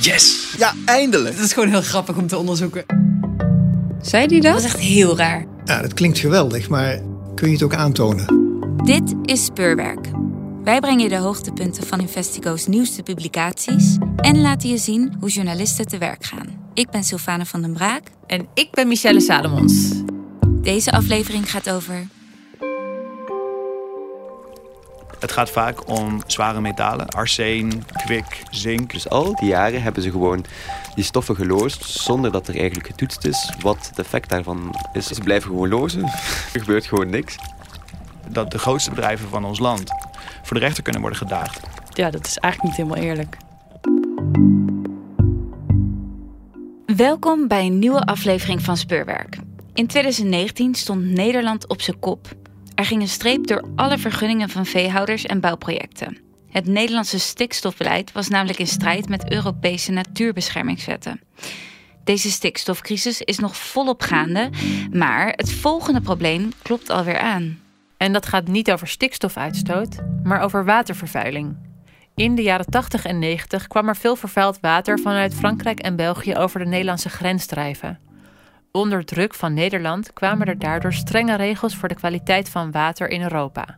[0.00, 0.54] Yes!
[0.58, 1.34] Ja, eindelijk!
[1.34, 2.84] Het is gewoon heel grappig om te onderzoeken.
[4.02, 4.52] Zei die dat?
[4.52, 5.44] Dat is echt heel raar.
[5.64, 7.00] Ja, dat klinkt geweldig, maar
[7.34, 8.26] kun je het ook aantonen?
[8.84, 10.08] Dit is Speurwerk.
[10.64, 15.86] Wij brengen je de hoogtepunten van Investigo's nieuwste publicaties en laten je zien hoe journalisten
[15.86, 16.70] te werk gaan.
[16.74, 18.02] Ik ben Sylvane van den Braak.
[18.26, 19.90] En ik ben Michelle Salomons.
[20.48, 22.06] Deze aflevering gaat over
[25.24, 28.92] Het gaat vaak om zware metalen, arsen, kwik, zink.
[28.92, 30.44] Dus al die jaren hebben ze gewoon
[30.94, 35.06] die stoffen geloosd zonder dat er eigenlijk getoetst is wat het effect daarvan is.
[35.06, 36.02] Ze blijven gewoon lozen,
[36.54, 37.36] er gebeurt gewoon niks.
[38.28, 39.90] Dat de grootste bedrijven van ons land
[40.42, 41.60] voor de rechter kunnen worden gedaagd.
[41.90, 43.36] Ja, dat is eigenlijk niet helemaal eerlijk.
[46.96, 49.38] Welkom bij een nieuwe aflevering van Speurwerk.
[49.74, 52.34] In 2019 stond Nederland op zijn kop.
[52.74, 56.18] Er ging een streep door alle vergunningen van veehouders en bouwprojecten.
[56.50, 61.20] Het Nederlandse stikstofbeleid was namelijk in strijd met Europese natuurbeschermingswetten.
[62.04, 64.50] Deze stikstofcrisis is nog volop gaande,
[64.92, 67.60] maar het volgende probleem klopt alweer aan.
[67.96, 71.56] En dat gaat niet over stikstofuitstoot, maar over watervervuiling.
[72.14, 76.36] In de jaren 80 en 90 kwam er veel vervuild water vanuit Frankrijk en België
[76.36, 77.98] over de Nederlandse grens drijven.
[78.76, 83.22] Onder druk van Nederland kwamen er daardoor strenge regels voor de kwaliteit van water in
[83.22, 83.76] Europa.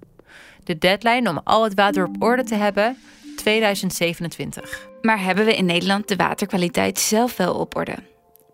[0.64, 2.96] De deadline om al het water op orde te hebben,
[3.36, 4.88] 2027.
[5.02, 7.94] Maar hebben we in Nederland de waterkwaliteit zelf wel op orde?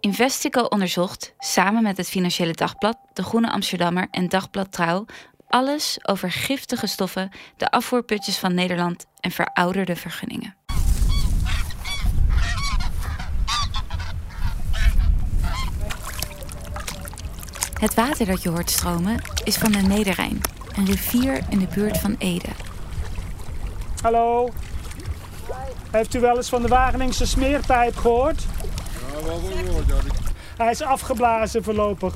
[0.00, 5.06] Investico onderzocht, samen met het Financiële Dagblad, De Groene Amsterdammer en Dagblad Trouw,
[5.48, 10.56] alles over giftige stoffen, de afvoerputjes van Nederland en verouderde vergunningen.
[17.82, 20.40] Het water dat je hoort stromen is van de Nederrijn,
[20.76, 22.48] een rivier in de buurt van Ede.
[24.02, 24.48] Hallo.
[25.90, 28.42] Heeft u wel eens van de Wageningse smeerpijp gehoord?
[29.12, 29.94] Ja, wel gehoord, ja.
[30.56, 32.14] Hij is afgeblazen voorlopig.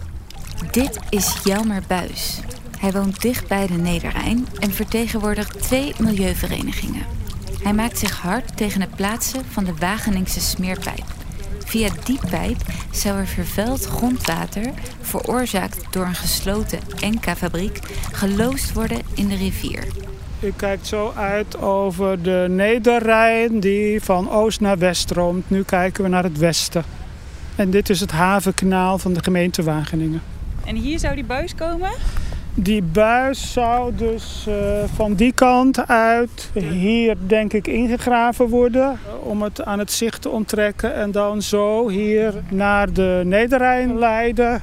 [0.70, 2.40] Dit is Jelmer Buis.
[2.78, 7.06] Hij woont dicht bij de Nederrijn en vertegenwoordigt twee milieuverenigingen.
[7.62, 11.25] Hij maakt zich hard tegen het plaatsen van de Wageningse smeerpijp.
[11.66, 12.56] Via die pijp
[12.90, 17.80] zou er vervuild grondwater, veroorzaakt door een gesloten Enka-fabriek,
[18.12, 19.84] geloosd worden in de rivier.
[20.40, 25.50] U kijkt zo uit over de Nederrijn die van oost naar west stroomt.
[25.50, 26.84] Nu kijken we naar het westen.
[27.56, 30.22] En dit is het havenkanaal van de gemeente Wageningen.
[30.64, 31.90] En hier zou die buis komen?
[32.58, 34.54] Die buis zou dus uh,
[34.94, 40.28] van die kant uit hier denk ik ingegraven worden om het aan het zicht te
[40.28, 44.62] onttrekken en dan zo hier naar de Nederrijn leiden.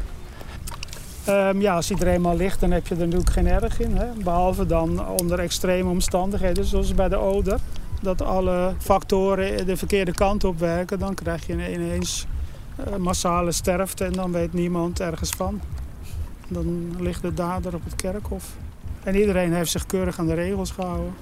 [1.29, 3.97] Um, ja, als hij er eenmaal ligt, dan heb je er natuurlijk geen erg in.
[3.97, 4.05] Hè?
[4.23, 7.59] Behalve dan onder extreme omstandigheden, zoals bij de Oder.
[8.01, 10.99] Dat alle factoren de verkeerde kant op werken.
[10.99, 12.25] Dan krijg je ineens
[12.79, 15.61] uh, massale sterfte en dan weet niemand ergens van.
[16.53, 18.55] Dan ligt de dader op het kerkhof.
[19.03, 21.13] En iedereen heeft zich keurig aan de regels gehouden.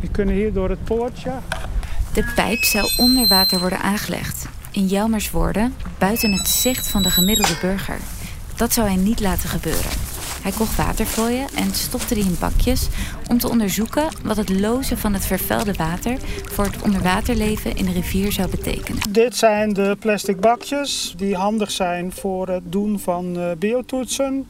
[0.00, 1.32] We kunnen hier door het poortje.
[2.12, 4.46] De pijp zou onder water worden aangelegd.
[4.70, 7.98] In Jelmers woorden, buiten het zicht van de gemiddelde burger.
[8.56, 10.03] Dat zou hij niet laten gebeuren.
[10.44, 12.88] Hij kocht watervlooien en stopte die in bakjes
[13.28, 16.18] om te onderzoeken wat het lozen van het vervuilde water
[16.52, 19.02] voor het onderwaterleven in de rivier zou betekenen.
[19.10, 24.46] Dit zijn de plastic bakjes die handig zijn voor het doen van uh, biotoetsen.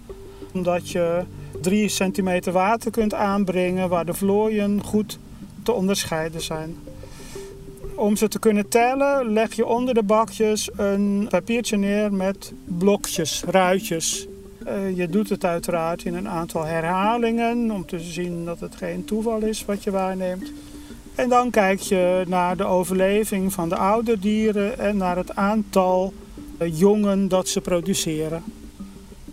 [0.53, 1.23] Omdat je
[1.63, 5.19] 3 centimeter water kunt aanbrengen waar de vlooien goed
[5.63, 6.77] te onderscheiden zijn.
[7.95, 13.43] Om ze te kunnen tellen leg je onder de bakjes een papiertje neer met blokjes,
[13.47, 14.27] ruitjes.
[14.69, 19.05] Uh, je doet het uiteraard in een aantal herhalingen om te zien dat het geen
[19.05, 20.53] toeval is wat je waarneemt.
[21.15, 26.13] En dan kijk je naar de overleving van de oude dieren en naar het aantal
[26.59, 28.43] uh, jongen dat ze produceren.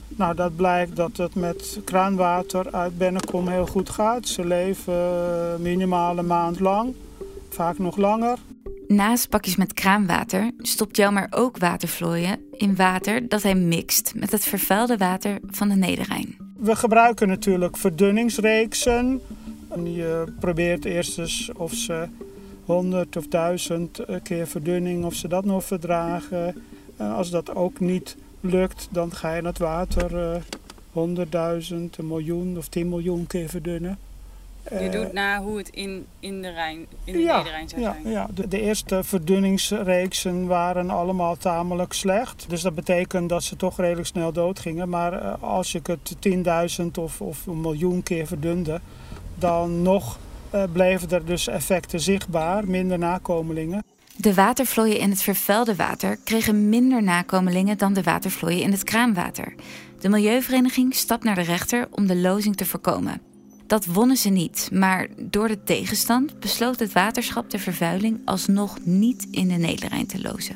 [0.07, 4.27] Nou, dat blijkt dat het met kraanwater uit Bennekom heel goed gaat.
[4.27, 6.93] Ze leven uh, minimaal een maand lang,
[7.49, 8.37] vaak nog langer.
[8.91, 14.43] Naast bakjes met kraanwater stopt Jelmer ook watervlooien in water dat hij mixt met het
[14.45, 16.35] vervuilde water van de Nederrijn.
[16.57, 19.21] We gebruiken natuurlijk verdunningsreeksen.
[19.69, 22.07] En je probeert eerst eens of ze
[22.65, 26.63] 100 of 1000 keer verdunning, of ze dat nog verdragen.
[26.97, 30.41] En als dat ook niet lukt, dan ga je het water
[30.93, 33.97] uh, 100.000, een miljoen of 10 miljoen keer verdunnen.
[34.69, 37.95] Je doet na hoe het in, in de, Rijn, in de ja, Nederrijn zou ja,
[38.01, 38.13] zijn.
[38.13, 42.45] Ja, de, de, eerste verdunningsreeksen waren allemaal tamelijk slecht.
[42.47, 44.89] Dus dat betekent dat ze toch redelijk snel doodgingen.
[44.89, 46.15] Maar uh, als ik het
[46.81, 48.81] 10.000 of, of een miljoen keer verdunde,
[49.35, 50.19] dan nog
[50.49, 53.83] eh, bleven er dus effecten zichtbaar, minder nakomelingen.
[54.15, 59.53] De watervlooien in het vervuilde water kregen minder nakomelingen dan de watervlooien in het kraanwater.
[59.99, 63.30] De Milieuvereniging stapt naar de rechter om de lozing te voorkomen.
[63.71, 69.27] Dat wonnen ze niet, maar door de tegenstand besloot het waterschap de vervuiling alsnog niet
[69.31, 70.55] in de Nederrijn te lozen.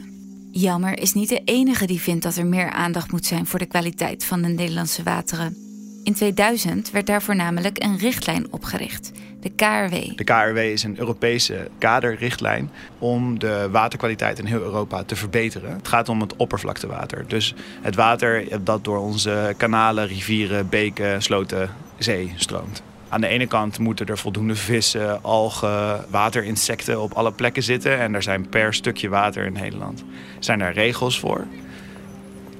[0.51, 3.65] Jammer is niet de enige die vindt dat er meer aandacht moet zijn voor de
[3.65, 5.56] kwaliteit van de Nederlandse wateren.
[6.03, 10.17] In 2000 werd daarvoor namelijk een richtlijn opgericht, de KRW.
[10.17, 12.69] De KRW is een Europese kaderrichtlijn
[13.00, 15.73] om de waterkwaliteit in heel Europa te verbeteren.
[15.73, 17.25] Het gaat om het oppervlaktewater.
[17.27, 22.83] Dus het water dat door onze kanalen, rivieren, beken, sloten, zee stroomt.
[23.15, 28.00] Aan de ene kant moeten er voldoende vissen, algen, waterinsecten op alle plekken zitten.
[28.00, 30.03] En er zijn per stukje water in Nederland
[30.39, 31.45] zijn er regels voor.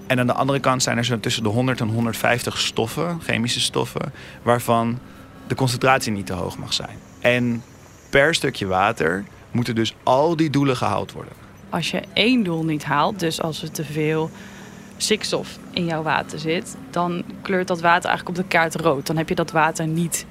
[0.08, 3.60] En aan de andere kant zijn er zo tussen de 100 en 150 stoffen, chemische
[3.60, 5.00] stoffen, waarvan
[5.48, 6.98] de concentratie niet te hoog mag zijn.
[7.20, 7.64] En
[8.10, 11.34] per stukje water moeten dus al die doelen gehaald worden.
[11.70, 14.32] Als je één doel niet haalt, dus als er te veel
[14.98, 19.08] stikstof in jouw water zit, dan kleurt dat water eigenlijk op de kaart rood.
[19.08, 20.26] Dan heb je dat water niet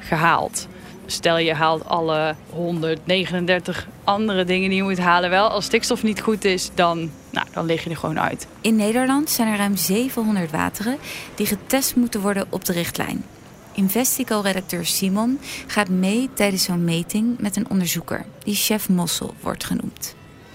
[0.00, 0.68] gehaald.
[1.06, 5.48] Stel je haalt alle 139 andere dingen die je moet halen wel.
[5.48, 8.46] Als stikstof niet goed is, dan, nou, dan lig je er gewoon uit.
[8.60, 10.96] In Nederland zijn er ruim 700 wateren
[11.34, 13.24] die getest moeten worden op de richtlijn.
[13.72, 20.14] Investico-redacteur Simon gaat mee tijdens zo'n meting met een onderzoeker die chef Mossel wordt genoemd.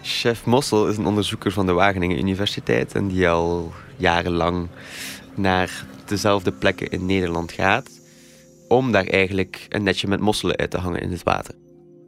[0.09, 4.67] Chef Mossel is een onderzoeker van de Wageningen Universiteit en die al jarenlang
[5.35, 7.89] naar dezelfde plekken in Nederland gaat
[8.67, 11.55] om daar eigenlijk een netje met mosselen uit te hangen in het water.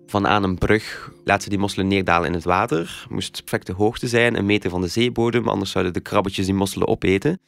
[0.08, 3.06] Van aan een brug laten ze die mosselen neerdalen in het water.
[3.10, 6.88] Moest perfecte hoogte zijn, een meter van de zeebodem, anders zouden de krabbetjes die mosselen
[6.88, 7.42] opeten.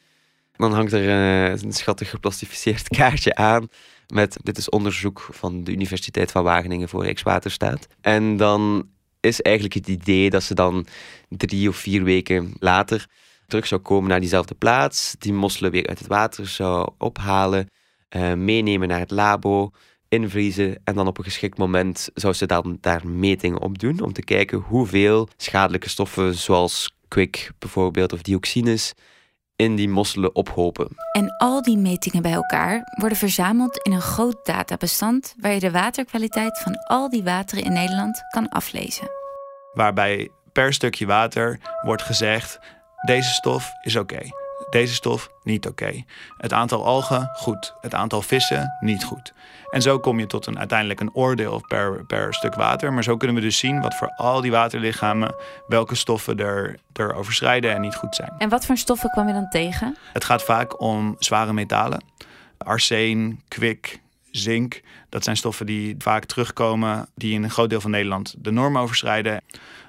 [0.56, 3.68] Dan hangt er eh, een schattig geplastificeerd kaartje aan
[4.06, 7.86] met dit is onderzoek van de Universiteit van Wageningen voor Rijkswaterstaat.
[8.00, 8.88] En dan
[9.24, 10.86] is eigenlijk het idee dat ze dan
[11.28, 13.06] drie of vier weken later
[13.46, 17.70] terug zou komen naar diezelfde plaats, die mosselen weer uit het water zou ophalen,
[18.16, 19.70] uh, meenemen naar het labo,
[20.08, 24.12] invriezen en dan op een geschikt moment zou ze dan daar metingen op doen om
[24.12, 28.92] te kijken hoeveel schadelijke stoffen zoals kwik bijvoorbeeld of dioxines
[29.64, 30.88] in die mosselen ophopen.
[31.12, 35.70] En al die metingen bij elkaar worden verzameld in een groot databestand waar je de
[35.70, 39.08] waterkwaliteit van al die wateren in Nederland kan aflezen.
[39.72, 42.58] Waarbij per stukje water wordt gezegd:
[43.06, 44.43] deze stof is oké.
[44.74, 46.04] Deze stof niet oké.
[46.38, 47.74] Het aantal algen goed.
[47.80, 49.32] Het aantal vissen niet goed.
[49.70, 52.92] En zo kom je tot een, uiteindelijk een oordeel per, per stuk water.
[52.92, 55.34] Maar zo kunnen we dus zien wat voor al die waterlichamen
[55.66, 58.32] welke stoffen er, er overschrijden en niet goed zijn.
[58.38, 59.96] En wat voor stoffen kwam je dan tegen?
[60.12, 62.04] Het gaat vaak om zware metalen.
[62.58, 64.00] Arsen, kwik,
[64.30, 64.80] zink.
[65.08, 68.78] Dat zijn stoffen die vaak terugkomen, die in een groot deel van Nederland de norm
[68.78, 69.42] overschrijden.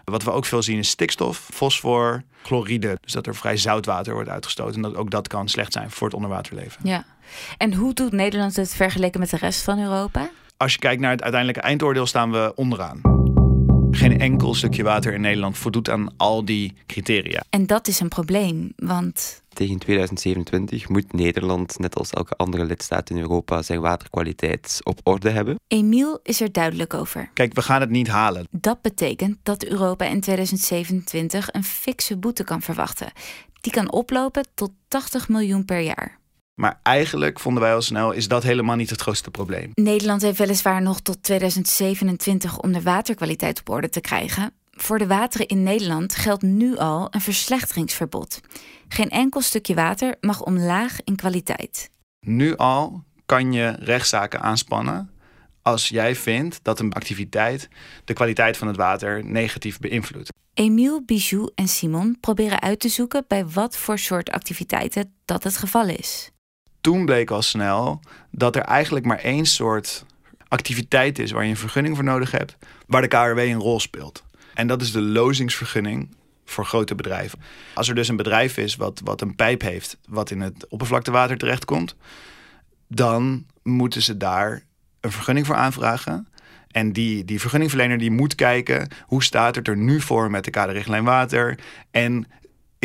[0.05, 2.97] Wat we ook veel zien is stikstof, fosfor, chloride.
[3.01, 4.75] Dus dat er vrij zout water wordt uitgestoten.
[4.75, 6.79] En dat ook dat kan slecht zijn voor het onderwaterleven.
[6.83, 7.05] Ja.
[7.57, 10.29] En hoe doet Nederland het vergeleken met de rest van Europa?
[10.57, 13.24] Als je kijkt naar het uiteindelijke eindoordeel, staan we onderaan.
[13.95, 17.43] Geen enkel stukje water in Nederland voldoet aan al die criteria.
[17.49, 19.43] En dat is een probleem, want.
[19.49, 25.29] Tegen 2027 moet Nederland, net als elke andere lidstaat in Europa, zijn waterkwaliteit op orde
[25.29, 25.55] hebben.
[25.67, 27.29] Emiel is er duidelijk over.
[27.33, 28.47] Kijk, we gaan het niet halen.
[28.51, 33.11] Dat betekent dat Europa in 2027 een fikse boete kan verwachten.
[33.61, 36.19] Die kan oplopen tot 80 miljoen per jaar.
[36.55, 39.71] Maar eigenlijk vonden wij al snel, is dat helemaal niet het grootste probleem.
[39.73, 44.53] Nederland heeft weliswaar nog tot 2027 om de waterkwaliteit op orde te krijgen.
[44.71, 48.39] Voor de wateren in Nederland geldt nu al een verslechteringsverbod.
[48.87, 51.89] Geen enkel stukje water mag omlaag in kwaliteit.
[52.19, 55.09] Nu al kan je rechtszaken aanspannen
[55.61, 57.69] als jij vindt dat een activiteit
[58.05, 60.29] de kwaliteit van het water negatief beïnvloedt.
[60.53, 65.57] Emiel, Bijou en Simon proberen uit te zoeken bij wat voor soort activiteiten dat het
[65.57, 66.33] geval is
[66.85, 67.99] toen bleek al snel
[68.31, 70.05] dat er eigenlijk maar één soort
[70.47, 74.23] activiteit is waar je een vergunning voor nodig hebt, waar de KRW een rol speelt.
[74.53, 76.15] En dat is de lozingsvergunning
[76.45, 77.39] voor grote bedrijven.
[77.73, 81.37] Als er dus een bedrijf is wat, wat een pijp heeft, wat in het oppervlaktewater
[81.37, 81.95] terechtkomt,
[82.87, 84.63] dan moeten ze daar
[84.99, 86.27] een vergunning voor aanvragen.
[86.71, 90.51] En die, die vergunningverlener die moet kijken hoe staat het er nu voor met de
[90.51, 91.59] kaderrichtlijn water.
[91.91, 92.27] En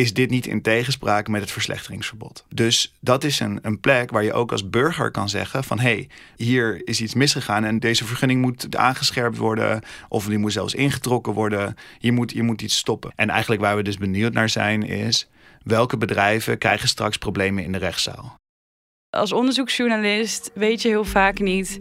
[0.00, 2.44] is dit niet in tegenspraak met het verslechteringsverbod.
[2.48, 5.92] Dus dat is een, een plek waar je ook als burger kan zeggen van hé,
[5.92, 10.74] hey, hier is iets misgegaan en deze vergunning moet aangescherpt worden of die moet zelfs
[10.74, 11.74] ingetrokken worden.
[11.98, 13.12] Je moet, je moet iets stoppen.
[13.14, 15.28] En eigenlijk waar we dus benieuwd naar zijn is
[15.62, 18.38] welke bedrijven krijgen straks problemen in de rechtszaal.
[19.10, 21.80] Als onderzoeksjournalist weet je heel vaak niet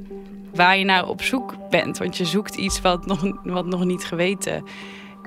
[0.54, 1.98] waar je naar op zoek bent.
[1.98, 4.64] Want je zoekt iets wat nog, wat nog niet geweten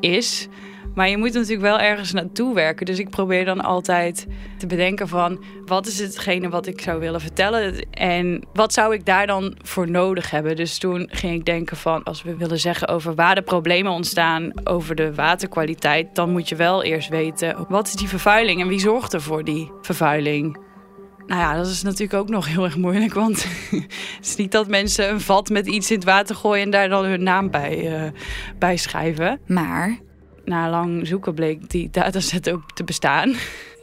[0.00, 0.48] is.
[0.94, 2.86] Maar je moet natuurlijk wel ergens naartoe werken.
[2.86, 4.26] Dus ik probeer dan altijd
[4.58, 5.44] te bedenken van...
[5.66, 7.86] wat is hetgene wat ik zou willen vertellen?
[7.90, 10.56] En wat zou ik daar dan voor nodig hebben?
[10.56, 12.02] Dus toen ging ik denken van...
[12.02, 14.52] als we willen zeggen over waar de problemen ontstaan...
[14.64, 16.14] over de waterkwaliteit...
[16.14, 17.66] dan moet je wel eerst weten...
[17.68, 20.70] wat is die vervuiling en wie zorgt er voor die vervuiling?
[21.26, 23.14] Nou ja, dat is natuurlijk ook nog heel erg moeilijk.
[23.14, 23.42] Want
[24.16, 26.88] het is niet dat mensen een vat met iets in het water gooien en daar
[26.88, 28.10] dan hun naam bij, uh,
[28.58, 29.40] bij schrijven.
[29.46, 29.98] Maar
[30.44, 33.34] na lang zoeken bleek die dataset ook te bestaan.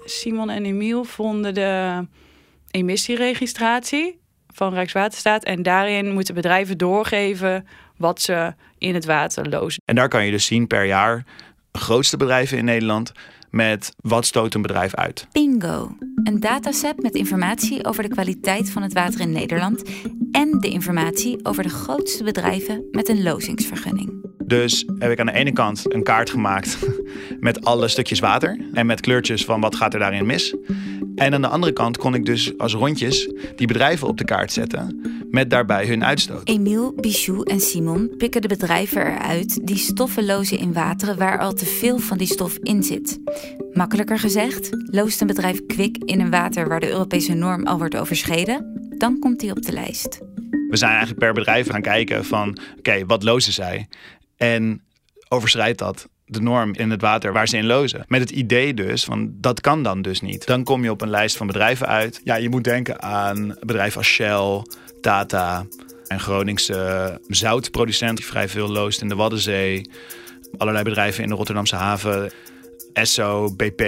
[0.05, 2.05] Simon en Emiel vonden de
[2.71, 5.43] emissieregistratie van Rijkswaterstaat.
[5.43, 9.81] En daarin moeten bedrijven doorgeven wat ze in het water lozen.
[9.85, 11.25] En daar kan je dus zien per jaar
[11.71, 13.11] grootste bedrijven in Nederland
[13.49, 15.27] met wat stoot een bedrijf uit.
[15.31, 15.95] Bingo.
[16.23, 19.83] Een dataset met informatie over de kwaliteit van het water in Nederland
[20.31, 24.28] en de informatie over de grootste bedrijven met een lozingsvergunning.
[24.49, 26.77] Dus heb ik aan de ene kant een kaart gemaakt
[27.39, 30.55] met alle stukjes water en met kleurtjes van wat gaat er daarin mis.
[31.15, 34.51] En aan de andere kant kon ik dus als rondjes die bedrijven op de kaart
[34.51, 36.47] zetten met daarbij hun uitstoot.
[36.47, 41.53] Emiel, Bichou en Simon pikken de bedrijven eruit die stoffen lozen in wateren waar al
[41.53, 43.19] te veel van die stof in zit.
[43.73, 47.97] Makkelijker gezegd, loost een bedrijf kwik in een water waar de Europese norm al wordt
[47.97, 50.19] overschreden, dan komt die op de lijst.
[50.69, 53.87] We zijn eigenlijk per bedrijf gaan kijken van oké, wat lozen zij?
[54.39, 54.83] En
[55.27, 58.05] overschrijdt dat de norm in het water waar ze in lozen.
[58.07, 60.45] Met het idee dus van dat kan dan dus niet.
[60.45, 62.21] Dan kom je op een lijst van bedrijven uit.
[62.23, 64.61] Ja, je moet denken aan bedrijven als Shell,
[65.01, 65.65] Tata
[66.07, 69.89] en Groningse zoutproducent die vrij veel loost in de Waddenzee.
[70.57, 72.31] Allerlei bedrijven in de Rotterdamse haven.
[72.93, 73.81] Esso, BP.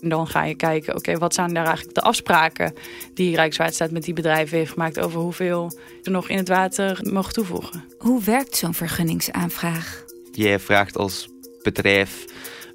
[0.00, 2.72] Dan ga je kijken, oké, wat zijn daar eigenlijk de afspraken
[3.14, 7.32] die Rijkswaterstaat met die bedrijven heeft gemaakt over hoeveel ze nog in het water mogen
[7.32, 7.84] toevoegen.
[7.98, 10.04] Hoe werkt zo'n vergunningsaanvraag?
[10.32, 11.28] Jij vraagt als
[11.62, 12.24] bedrijf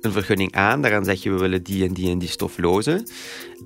[0.01, 0.81] een vergunning aan.
[0.81, 3.07] Daaraan zeg je we willen die en die en die stof lozen.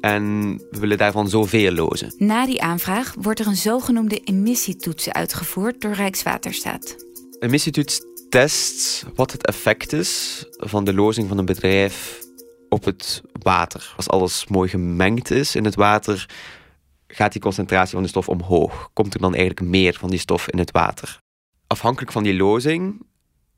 [0.01, 2.13] En we willen daarvan zoveel lozen.
[2.17, 6.95] Na die aanvraag wordt er een zogenoemde emissietoets uitgevoerd door Rijkswaterstaat.
[7.39, 12.25] Emissietoets test wat het effect is van de lozing van een bedrijf
[12.69, 13.93] op het water.
[13.95, 16.29] Als alles mooi gemengd is in het water,
[17.07, 18.89] gaat die concentratie van de stof omhoog.
[18.93, 21.19] Komt er dan eigenlijk meer van die stof in het water?
[21.67, 23.05] Afhankelijk van die lozing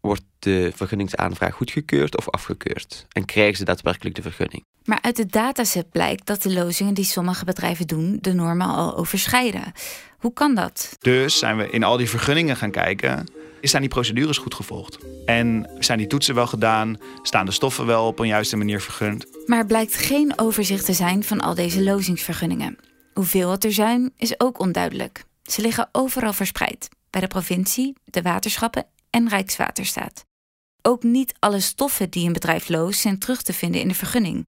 [0.01, 3.05] wordt de vergunningsaanvraag goedgekeurd of afgekeurd?
[3.09, 4.63] En krijgen ze daadwerkelijk de vergunning?
[4.83, 8.97] Maar uit de dataset blijkt dat de lozingen die sommige bedrijven doen de normen al
[8.97, 9.73] overschrijden.
[10.17, 10.95] Hoe kan dat?
[10.99, 13.25] Dus zijn we in al die vergunningen gaan kijken.
[13.61, 14.97] Zijn die procedures goed gevolgd?
[15.25, 16.97] En zijn die toetsen wel gedaan?
[17.21, 19.25] Staan de stoffen wel op een juiste manier vergund?
[19.45, 22.77] Maar er blijkt geen overzicht te zijn van al deze lozingsvergunningen.
[23.13, 25.23] Hoeveel het er zijn, is ook onduidelijk.
[25.43, 26.89] Ze liggen overal verspreid.
[27.09, 30.25] Bij de provincie, de waterschappen en Rijkswaterstaat.
[30.81, 34.45] Ook niet alle stoffen die een bedrijf loost zijn terug te vinden in de vergunning.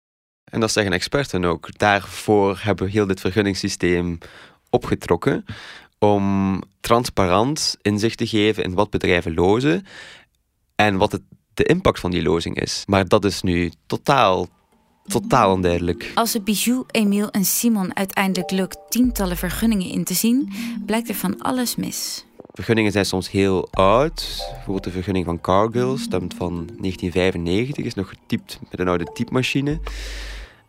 [0.52, 1.78] En dat zeggen experten ook.
[1.78, 4.18] Daarvoor hebben we heel dit vergunningssysteem
[4.70, 5.46] opgetrokken
[6.00, 9.86] om transparant inzicht te geven in wat bedrijven lozen
[10.76, 11.22] en wat het,
[11.54, 12.84] de impact van die lozing is.
[12.86, 14.48] Maar dat is nu totaal,
[15.06, 16.12] totaal onduidelijk.
[16.16, 20.54] Als het Bijou, Emiel en Simon uiteindelijk lukt tientallen vergunningen in te zien,
[20.86, 22.26] blijkt er van alles mis.
[22.58, 24.46] Vergunningen zijn soms heel oud.
[24.50, 29.80] Bijvoorbeeld de vergunning van Cargill stemt van 1995, is nog getypt met een oude typemachine.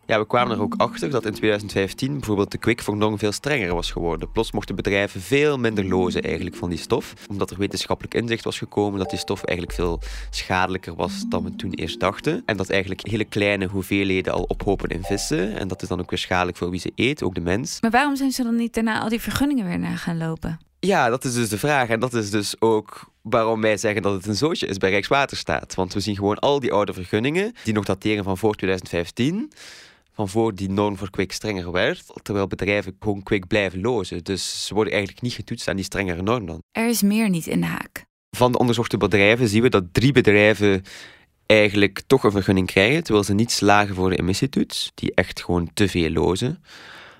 [0.08, 3.90] Ja, we kwamen er ook achter dat in 2015 bijvoorbeeld de kwikvernorm veel strenger was
[3.90, 4.30] geworden.
[4.32, 7.12] Plots mochten bedrijven veel minder lozen eigenlijk van die stof.
[7.30, 10.00] Omdat er wetenschappelijk inzicht was gekomen dat die stof eigenlijk veel
[10.30, 12.42] schadelijker was dan we toen eerst dachten.
[12.46, 15.56] En dat eigenlijk hele kleine hoeveelheden al ophopen in vissen.
[15.56, 17.80] En dat is dan ook weer schadelijk voor wie ze eet, ook de mens.
[17.80, 20.58] Maar waarom zijn ze dan niet daarna al die vergunningen weer na gaan lopen?
[20.80, 21.88] Ja, dat is dus de vraag.
[21.88, 25.74] En dat is dus ook waarom wij zeggen dat het een zootje is bij Rijkswaterstaat.
[25.74, 29.50] Want we zien gewoon al die oude vergunningen, die nog dateren van voor 2015
[30.18, 34.24] van voor die norm voor kwik strenger werd, terwijl bedrijven gewoon kwik blijven lozen.
[34.24, 36.62] Dus ze worden eigenlijk niet getoetst aan die strengere norm dan.
[36.72, 38.04] Er is meer niet in de haak.
[38.36, 40.82] Van de onderzochte bedrijven zien we dat drie bedrijven
[41.46, 45.70] eigenlijk toch een vergunning krijgen, terwijl ze niet slagen voor de emissietoets, die echt gewoon
[45.74, 46.62] te veel lozen.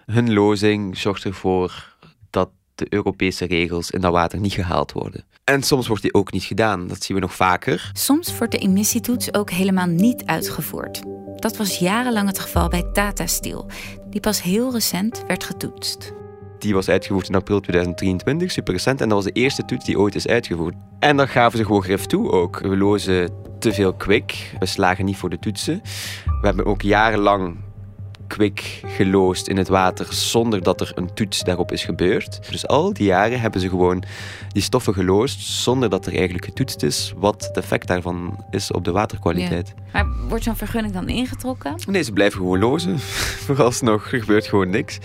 [0.07, 1.97] Hun lozing zorgt ervoor
[2.31, 5.25] dat de Europese regels in dat water niet gehaald worden.
[5.45, 7.91] En soms wordt die ook niet gedaan, dat zien we nog vaker.
[7.93, 11.18] Soms wordt de emissietoets ook helemaal niet uitgevoerd.
[11.41, 13.67] Dat was jarenlang het geval bij Tata Steel,
[14.11, 16.13] die pas heel recent werd getoetst.
[16.59, 19.01] Die was uitgevoerd in april 2023, super recent.
[19.01, 20.75] En dat was de eerste toets die ooit is uitgevoerd.
[20.99, 22.59] En dan gaven ze gewoon grif toe ook.
[22.59, 24.53] We lozen te veel kwik.
[24.59, 25.81] We slagen niet voor de toetsen.
[26.41, 27.57] We hebben ook jarenlang
[28.29, 32.51] kwik geloosd in het water zonder dat er een toets daarop is gebeurd.
[32.51, 34.03] Dus al die jaren hebben ze gewoon
[34.53, 38.85] die stoffen geloosd zonder dat er eigenlijk getoetst is wat het effect daarvan is op
[38.85, 39.75] de waterkwaliteit.
[39.93, 41.75] Maar wordt zo'n vergunning dan ingetrokken?
[41.87, 42.99] Nee, ze blijven gewoon lozen.
[43.47, 44.99] Vooralsnog gebeurt gewoon niks.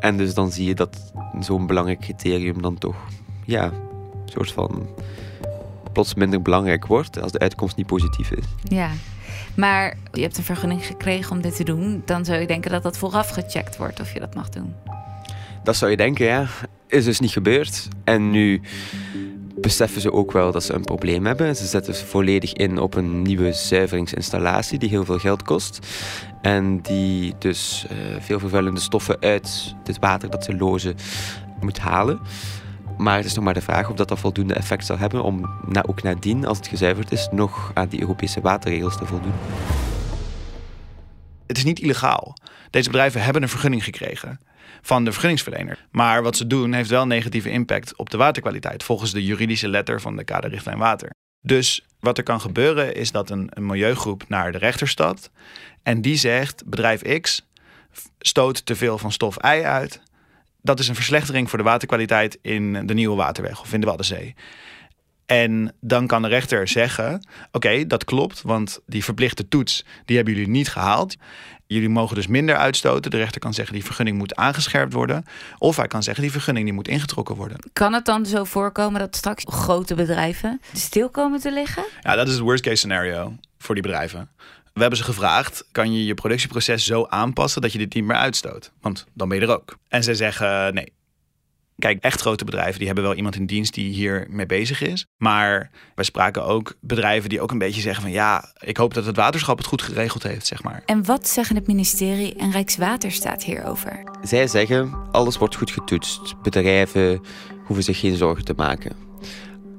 [0.00, 2.96] En dus dan zie je dat zo'n belangrijk criterium dan toch,
[3.44, 4.88] ja, een soort van
[5.98, 8.44] plots minder belangrijk wordt als de uitkomst niet positief is.
[8.62, 8.90] Ja.
[9.56, 12.02] Maar je hebt een vergunning gekregen om dit te doen.
[12.04, 14.74] Dan zou je denken dat dat vooraf gecheckt wordt of je dat mag doen.
[15.62, 16.46] Dat zou je denken, ja.
[16.86, 17.88] Is dus niet gebeurd.
[18.04, 18.60] En nu
[19.54, 21.56] beseffen ze ook wel dat ze een probleem hebben.
[21.56, 25.86] Ze zetten volledig in op een nieuwe zuiveringsinstallatie die heel veel geld kost.
[26.42, 30.96] En die dus uh, veel vervuilende stoffen uit het water dat ze lozen
[31.60, 32.20] moet halen.
[32.98, 35.50] Maar het is nog maar de vraag of dat, dat voldoende effect zal hebben om
[35.66, 39.32] na, ook nadien, als het gezuiverd is, nog aan die Europese waterregels te voldoen.
[41.46, 42.36] Het is niet illegaal.
[42.70, 44.40] Deze bedrijven hebben een vergunning gekregen
[44.82, 45.86] van de vergunningsverlener.
[45.90, 50.00] Maar wat ze doen heeft wel negatieve impact op de waterkwaliteit, volgens de juridische letter
[50.00, 51.10] van de kaderrichtlijn water.
[51.40, 55.30] Dus wat er kan gebeuren is dat een, een milieugroep naar de rechter stapt
[55.82, 57.46] en die zegt: bedrijf X
[58.18, 60.02] stoot te veel van stof I uit
[60.62, 64.34] dat is een verslechtering voor de waterkwaliteit in de Nieuwe Waterweg of in de Waddenzee.
[65.26, 70.34] En dan kan de rechter zeggen: Oké, dat klopt, want die verplichte toets die hebben
[70.34, 71.16] jullie niet gehaald.
[71.66, 73.10] Jullie mogen dus minder uitstoten.
[73.10, 75.24] De rechter kan zeggen die vergunning moet aangescherpt worden.
[75.58, 77.56] Of hij kan zeggen die vergunning die moet ingetrokken worden.
[77.72, 81.84] Kan het dan zo voorkomen dat straks grote bedrijven stil komen te liggen?
[82.00, 84.28] Ja, dat is het worst case scenario voor die bedrijven.
[84.78, 88.16] We hebben ze gevraagd: kan je je productieproces zo aanpassen dat je dit niet meer
[88.16, 88.72] uitstoot?
[88.80, 89.78] Want dan ben je er ook.
[89.88, 90.92] En zij zeggen nee.
[91.78, 95.06] Kijk, echt grote bedrijven die hebben wel iemand in dienst die hier mee bezig is.
[95.16, 99.06] Maar wij spraken ook bedrijven die ook een beetje zeggen van ja, ik hoop dat
[99.06, 100.82] het waterschap het goed geregeld heeft, zeg maar.
[100.86, 104.02] En wat zeggen het ministerie en Rijkswaterstaat hierover?
[104.22, 106.42] Zij zeggen alles wordt goed getoetst.
[106.42, 107.20] Bedrijven
[107.64, 108.96] hoeven zich geen zorgen te maken.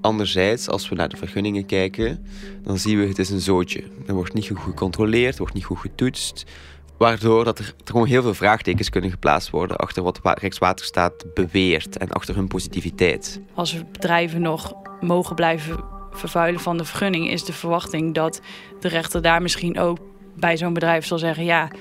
[0.02, 2.26] Anderzijds, als we naar de vergunningen kijken,
[2.64, 3.84] dan zien we het is een zootje.
[4.08, 6.46] Er wordt niet goed gecontroleerd, wordt niet goed getoetst.
[6.98, 12.12] Waardoor dat er, gewoon heel veel vraagtekens kunnen geplaatst worden achter wat Rijkswaterstaat beweert en
[12.12, 13.42] achter hun positiviteit.
[13.54, 18.42] Als bedrijven nog mogen blijven vervuilen van de vergunning, is de verwachting dat
[18.80, 19.98] de rechter daar misschien ook
[20.36, 21.72] bij zo'n bedrijf zal zeggen: ja,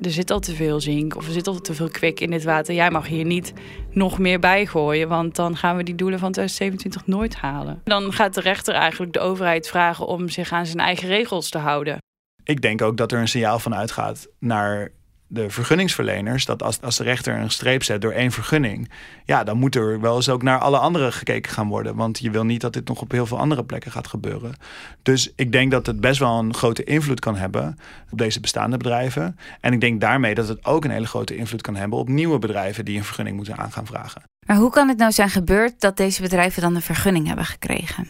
[0.00, 2.44] er zit al te veel zink of er zit al te veel kwik in dit
[2.44, 2.74] water.
[2.74, 3.52] Jij mag hier niet
[3.90, 7.80] nog meer bijgooien, want dan gaan we die doelen van 2027 nooit halen.
[7.84, 11.58] Dan gaat de rechter eigenlijk de overheid vragen om zich aan zijn eigen regels te
[11.58, 11.98] houden.
[12.44, 14.92] Ik denk ook dat er een signaal van uitgaat naar
[15.28, 18.90] de vergunningsverleners dat als, als de rechter een streep zet door één vergunning,
[19.24, 21.96] ja, dan moet er wel eens ook naar alle andere gekeken gaan worden.
[21.96, 24.54] Want je wil niet dat dit nog op heel veel andere plekken gaat gebeuren.
[25.02, 27.78] Dus ik denk dat het best wel een grote invloed kan hebben
[28.10, 29.38] op deze bestaande bedrijven.
[29.60, 32.38] En ik denk daarmee dat het ook een hele grote invloed kan hebben op nieuwe
[32.38, 34.22] bedrijven die een vergunning moeten aan gaan vragen.
[34.46, 38.08] Maar hoe kan het nou zijn gebeurd dat deze bedrijven dan een vergunning hebben gekregen?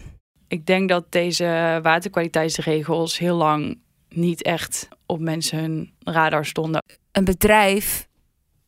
[0.48, 6.82] Ik denk dat deze waterkwaliteitsregels heel lang niet echt op mensen hun radar stonden
[7.16, 8.08] een bedrijf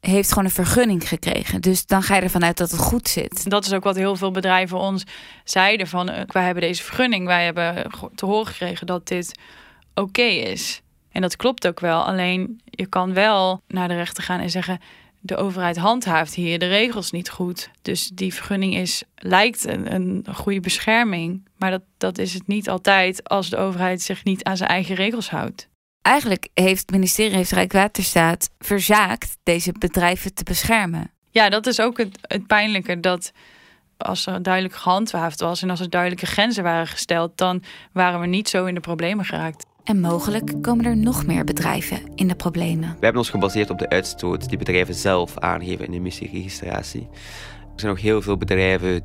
[0.01, 1.61] heeft gewoon een vergunning gekregen.
[1.61, 3.51] Dus dan ga je ervan uit dat het goed zit.
[3.51, 5.05] Dat is ook wat heel veel bedrijven ons
[5.45, 6.11] zeiden van...
[6.11, 9.39] Uh, wij hebben deze vergunning, wij hebben te horen gekregen dat dit
[9.95, 10.83] oké is.
[11.13, 12.03] En dat klopt ook wel.
[12.05, 14.81] Alleen je kan wel naar de rechter gaan en zeggen...
[15.21, 17.71] de overheid handhaaft hier de regels niet goed.
[17.83, 21.49] Dus die vergunning is, lijkt een, een goede bescherming.
[21.57, 24.95] Maar dat, dat is het niet altijd als de overheid zich niet aan zijn eigen
[24.95, 25.68] regels houdt
[26.09, 31.11] eigenlijk heeft het ministerie, heeft Rijkswaterstaat verzaakt deze bedrijven te beschermen.
[31.31, 33.33] Ja, dat is ook het, het pijnlijke dat
[33.97, 38.27] als er duidelijk gehandhaafd was en als er duidelijke grenzen waren gesteld, dan waren we
[38.27, 39.67] niet zo in de problemen geraakt.
[39.85, 42.89] En mogelijk komen er nog meer bedrijven in de problemen.
[42.89, 47.09] We hebben ons gebaseerd op de uitstoot die bedrijven zelf aangeven in de emissieregistratie.
[47.63, 49.03] Er zijn nog heel veel bedrijven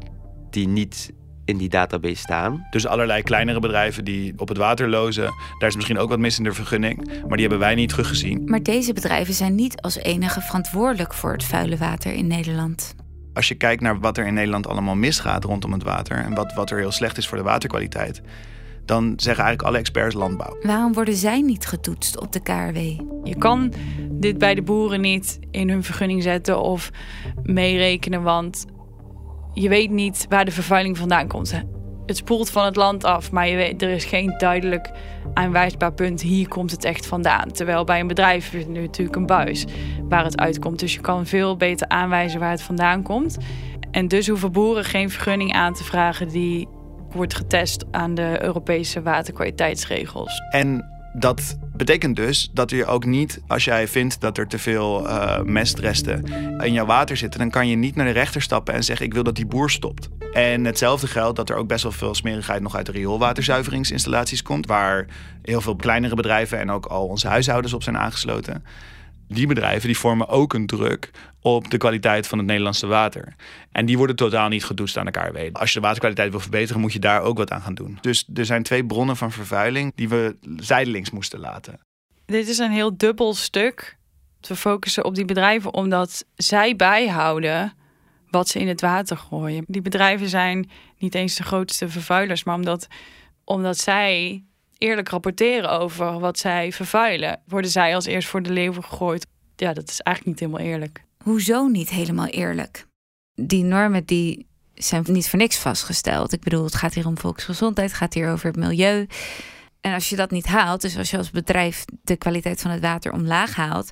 [0.50, 1.14] die niet
[1.46, 2.68] in die database staan.
[2.70, 6.38] Dus allerlei kleinere bedrijven die op het water lozen, daar is misschien ook wat mis
[6.38, 8.42] in de vergunning, maar die hebben wij niet teruggezien.
[8.46, 12.96] Maar deze bedrijven zijn niet als enige verantwoordelijk voor het vuile water in Nederland.
[13.34, 16.54] Als je kijkt naar wat er in Nederland allemaal misgaat rondom het water en wat,
[16.54, 18.22] wat er heel slecht is voor de waterkwaliteit,
[18.86, 20.58] dan zeggen eigenlijk alle experts landbouw.
[20.62, 22.78] Waarom worden zij niet getoetst op de KRW?
[23.24, 23.74] Je kan
[24.10, 26.92] dit bij de boeren niet in hun vergunning zetten of
[27.44, 28.66] meerekenen, want
[29.54, 31.64] je weet niet waar de vervuiling vandaan komt.
[32.06, 34.92] Het spoelt van het land af, maar je weet, er is geen duidelijk
[35.34, 36.22] aanwijsbaar punt.
[36.22, 37.52] Hier komt het echt vandaan.
[37.52, 39.66] Terwijl bij een bedrijf is nu natuurlijk een buis
[40.10, 40.80] waar het uitkomt.
[40.80, 43.38] Dus je kan veel beter aanwijzen waar het vandaan komt.
[43.92, 46.68] En dus hoeven boeren geen vergunning aan te vragen die
[47.12, 50.42] wordt getest aan de Europese waterkwaliteitsregels.
[50.50, 55.08] En dat betekent dus dat je ook niet, als jij vindt dat er te veel
[55.08, 56.24] uh, mestresten
[56.60, 59.14] in jouw water zitten, dan kan je niet naar de rechter stappen en zeggen: Ik
[59.14, 60.10] wil dat die boer stopt.
[60.34, 64.66] En hetzelfde geldt dat er ook best wel veel smerigheid nog uit de rioolwaterzuiveringsinstallaties komt,
[64.66, 65.06] waar
[65.42, 68.64] heel veel kleinere bedrijven en ook al onze huishoudens op zijn aangesloten
[69.34, 73.36] die bedrijven die vormen ook een druk op de kwaliteit van het Nederlandse water.
[73.72, 75.56] En die worden totaal niet gedoucht aan elkaar KRW.
[75.56, 77.98] Als je de waterkwaliteit wil verbeteren, moet je daar ook wat aan gaan doen.
[78.02, 81.80] Dus er zijn twee bronnen van vervuiling die we zijdelings moesten laten.
[82.26, 83.98] Dit is een heel dubbel stuk.
[84.42, 87.74] We focussen op die bedrijven omdat zij bijhouden
[88.30, 89.64] wat ze in het water gooien.
[89.68, 92.88] Die bedrijven zijn niet eens de grootste vervuilers, maar omdat,
[93.44, 94.44] omdat zij
[94.84, 99.28] eerlijk rapporteren over wat zij vervuilen, worden zij als eerst voor de leeuw gegooid.
[99.56, 101.04] Ja, dat is eigenlijk niet helemaal eerlijk.
[101.24, 102.86] Hoezo niet helemaal eerlijk?
[103.36, 106.34] Die normen die zijn niet voor niks vastgesteld.
[106.34, 109.08] Ik bedoel, het gaat hier om volksgezondheid, het gaat hier over het milieu.
[109.82, 112.82] En als je dat niet haalt, dus als je als bedrijf de kwaliteit van het
[112.82, 113.90] water omlaag haalt,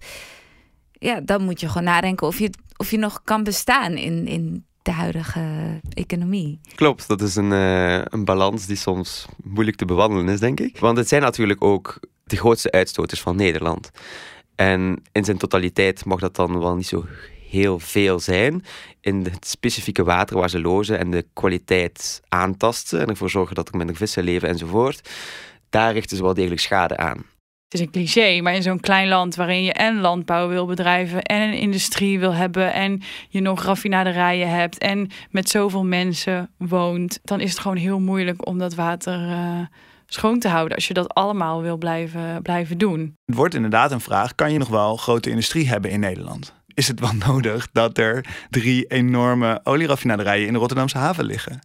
[0.92, 4.66] ja, dan moet je gewoon nadenken of je, of je nog kan bestaan in, in
[4.82, 6.60] de huidige economie.
[6.76, 10.80] Klopt, dat is een, uh, een balans die soms moeilijk te bewandelen is, denk ik.
[10.80, 13.92] Want het zijn natuurlijk ook de grootste uitstoters van Nederland.
[14.56, 17.06] En in zijn totaliteit mag dat dan wel niet zo
[17.50, 18.66] heel veel zijn.
[19.02, 23.70] In het specifieke water waar ze lozen en de kwaliteit aantasten en ervoor zorgen dat
[23.70, 25.10] er minder vissen leven enzovoort.
[25.70, 27.26] Daar richten ze wel degelijk schade aan
[27.72, 31.22] het is een cliché, maar in zo'n klein land waarin je en landbouw wil bedrijven
[31.22, 37.20] en een industrie wil hebben en je nog raffinaderijen hebt en met zoveel mensen woont,
[37.24, 39.60] dan is het gewoon heel moeilijk om dat water uh,
[40.06, 43.16] schoon te houden als je dat allemaal wil blijven, blijven doen.
[43.26, 46.54] Het wordt inderdaad een vraag: kan je nog wel grote industrie hebben in Nederland?
[46.74, 51.60] Is het wel nodig dat er drie enorme olieraffinaderijen in de Rotterdamse haven liggen?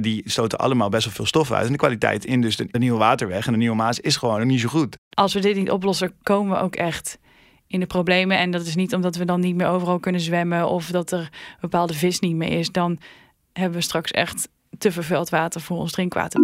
[0.00, 1.66] Die stoten allemaal best wel veel stoffen uit.
[1.66, 4.60] En de kwaliteit in dus de, Nieuwe Waterweg en de Nieuwe Maas is gewoon niet
[4.60, 4.96] zo goed.
[5.14, 7.18] Als we dit niet oplossen, komen we ook echt
[7.66, 8.38] in de problemen.
[8.38, 11.28] En dat is niet omdat we dan niet meer overal kunnen zwemmen of dat er
[11.60, 12.70] bepaalde vis niet meer is.
[12.70, 12.98] Dan
[13.52, 16.40] hebben we straks echt te vervuild water voor ons drinkwater.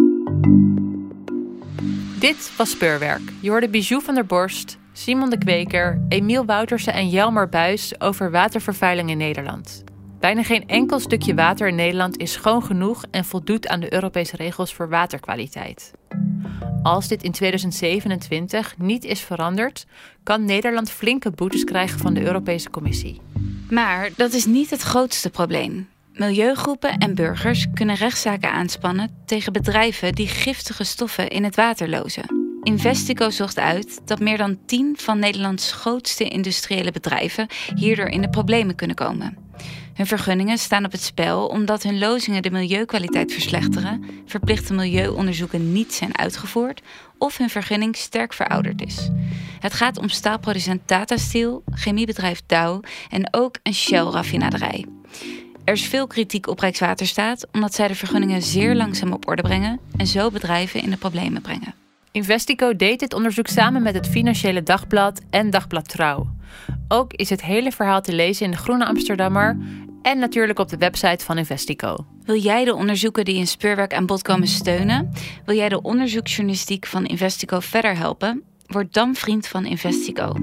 [2.19, 3.21] Dit was Speurwerk.
[3.39, 8.31] Je hoorde Bijou van der Borst, Simon de Kweker, Emiel Woutersen en Jelmer Buis over
[8.31, 9.83] watervervuiling in Nederland.
[10.21, 14.35] Bijna geen enkel stukje water in Nederland is schoon genoeg en voldoet aan de Europese
[14.35, 15.91] regels voor waterkwaliteit.
[16.83, 19.85] Als dit in 2027 niet is veranderd,
[20.23, 23.21] kan Nederland flinke boetes krijgen van de Europese Commissie.
[23.69, 25.89] Maar dat is niet het grootste probleem.
[26.13, 32.25] Milieugroepen en burgers kunnen rechtszaken aanspannen tegen bedrijven die giftige stoffen in het water lozen.
[32.63, 38.29] Investico zocht uit dat meer dan 10 van Nederlands grootste industriële bedrijven hierdoor in de
[38.29, 39.40] problemen kunnen komen.
[39.93, 45.93] Hun vergunningen staan op het spel omdat hun lozingen de milieukwaliteit verslechteren, verplichte milieuonderzoeken niet
[45.93, 46.81] zijn uitgevoerd
[47.17, 49.09] of hun vergunning sterk verouderd is.
[49.59, 54.85] Het gaat om staalproducent Tata Steel, chemiebedrijf Dow en ook een Shell-raffinaderij.
[55.63, 59.79] Er is veel kritiek op Rijkswaterstaat omdat zij de vergunningen zeer langzaam op orde brengen
[59.97, 61.73] en zo bedrijven in de problemen brengen.
[62.11, 66.27] Investico deed dit onderzoek samen met het Financiële Dagblad en Dagblad Trouw.
[66.87, 69.57] Ook is het hele verhaal te lezen in de Groene Amsterdammer
[70.01, 72.05] en natuurlijk op de website van Investico.
[72.25, 75.11] Wil jij de onderzoeken die in Speurwerk aan bod komen steunen?
[75.45, 78.43] Wil jij de onderzoeksjournalistiek van Investico verder helpen?
[78.67, 80.35] Word dan vriend van Investico.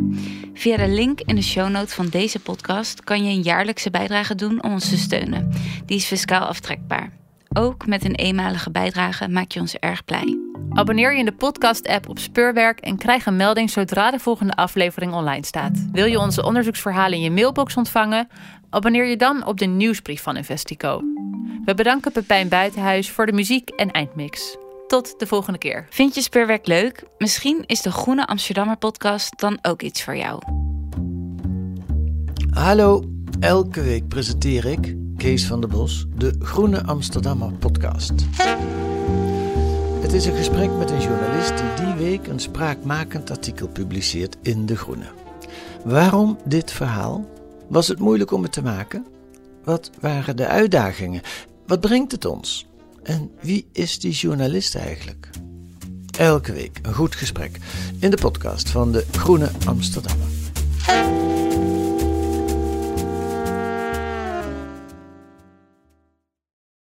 [0.54, 4.34] Via de link in de show notes van deze podcast kan je een jaarlijkse bijdrage
[4.34, 5.52] doen om ons te steunen.
[5.86, 7.12] Die is fiscaal aftrekbaar.
[7.52, 10.38] Ook met een eenmalige bijdrage maak je ons erg blij.
[10.70, 15.12] Abonneer je in de podcast-app op Speurwerk en krijg een melding zodra de volgende aflevering
[15.12, 15.86] online staat.
[15.92, 18.28] Wil je onze onderzoeksverhalen in je mailbox ontvangen?
[18.70, 21.02] Abonneer je dan op de nieuwsbrief van Investico.
[21.64, 24.56] We bedanken Pepijn Buitenhuis voor de muziek en eindmix.
[24.86, 25.86] Tot de volgende keer.
[25.90, 27.04] Vind je Speurwerk leuk?
[27.18, 30.42] Misschien is de Groene Amsterdammer podcast dan ook iets voor jou.
[32.50, 33.02] Hallo,
[33.40, 38.12] elke week presenteer ik, Kees van der Bos, de Groene Amsterdammer podcast.
[40.00, 44.66] Het is een gesprek met een journalist die die week een spraakmakend artikel publiceert in
[44.66, 45.06] De Groene.
[45.84, 47.28] Waarom dit verhaal?
[47.68, 49.06] Was het moeilijk om het te maken?
[49.64, 51.22] Wat waren de uitdagingen?
[51.66, 52.66] Wat brengt het ons?
[53.02, 55.30] En wie is die journalist eigenlijk?
[56.18, 57.58] Elke week een goed gesprek
[57.98, 60.37] in de podcast van de Groene Amsterdammer.